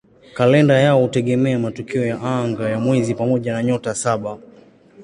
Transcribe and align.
Kalenda 0.33 0.79
yao 0.79 1.01
hutegemea 1.01 1.59
matukio 1.59 2.05
ya 2.05 2.21
anga 2.21 2.69
ya 2.69 2.79
mwezi 2.79 3.15
pamoja 3.15 3.53
na 3.53 3.63
"Nyota 3.63 3.95
Saba". 3.95 4.37